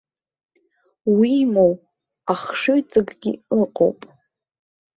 [1.17, 1.73] Уимоу,
[2.33, 3.99] ахшыҩҵакгьы ыҟоуп.